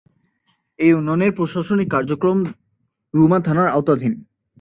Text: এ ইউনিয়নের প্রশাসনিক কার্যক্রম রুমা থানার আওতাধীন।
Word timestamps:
এ 0.79 0.87
ইউনিয়নের 0.87 1.31
প্রশাসনিক 1.37 1.87
কার্যক্রম 1.91 2.37
রুমা 3.13 3.39
থানার 3.45 3.67
আওতাধীন। 3.67 4.13